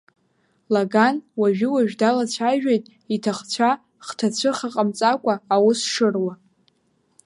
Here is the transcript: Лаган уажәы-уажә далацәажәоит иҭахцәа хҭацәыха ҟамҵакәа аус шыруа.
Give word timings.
Лаган 0.73 1.15
уажәы-уажә 1.39 1.95
далацәажәоит 1.99 2.83
иҭахцәа 3.15 3.69
хҭацәыха 4.05 4.67
ҟамҵакәа 4.73 5.33
аус 5.55 5.79
шыруа. 5.91 6.33